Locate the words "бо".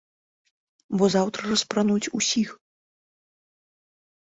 1.01-1.11